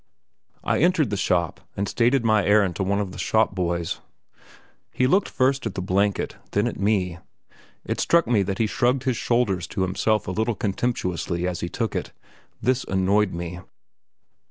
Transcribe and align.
I 0.63 0.79
entered 0.79 1.11
the 1.11 1.15
shop, 1.15 1.61
and 1.77 1.87
stated 1.87 2.25
my 2.25 2.43
errand 2.43 2.75
to 2.77 2.83
one 2.83 2.99
of 2.99 3.11
the 3.11 3.19
shop 3.19 3.53
boys. 3.53 3.99
He 4.91 5.05
looked 5.05 5.29
first 5.29 5.67
at 5.67 5.75
the 5.75 5.81
blanket, 5.83 6.37
then 6.53 6.65
at 6.65 6.79
me. 6.79 7.19
It 7.85 7.99
struck 7.99 8.25
me 8.25 8.41
that 8.41 8.57
he 8.57 8.65
shrugged 8.65 9.03
his 9.03 9.17
shoulders 9.17 9.67
to 9.67 9.83
himself 9.83 10.27
a 10.27 10.31
little 10.31 10.55
contemptuously 10.55 11.47
as 11.47 11.59
he 11.59 11.69
took 11.69 11.95
it; 11.95 12.13
this 12.59 12.83
annoyed 12.85 13.31
me. 13.31 13.59